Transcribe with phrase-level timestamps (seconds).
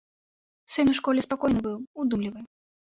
[0.77, 2.39] Сын у школе спакойны быў, удумлівы.